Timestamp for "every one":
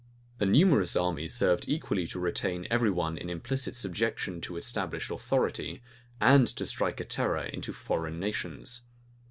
2.71-3.19